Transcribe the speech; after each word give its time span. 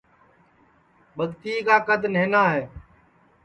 ٻگتیے 1.15 1.55
کا 1.67 1.77
کد 1.87 2.01
نہنا 2.13 2.43
ہے 2.53 2.63